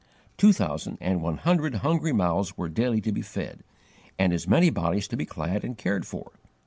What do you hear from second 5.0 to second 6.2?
to be clad and cared